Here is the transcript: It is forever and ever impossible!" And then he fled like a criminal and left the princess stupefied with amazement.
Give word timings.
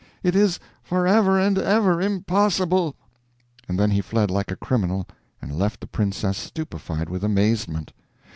It 0.23 0.35
is 0.35 0.59
forever 0.81 1.39
and 1.39 1.59
ever 1.59 2.01
impossible!" 2.01 2.95
And 3.69 3.77
then 3.77 3.91
he 3.91 4.01
fled 4.01 4.31
like 4.31 4.49
a 4.49 4.55
criminal 4.55 5.05
and 5.39 5.55
left 5.59 5.79
the 5.79 5.85
princess 5.85 6.39
stupefied 6.39 7.07
with 7.07 7.23
amazement. 7.23 7.93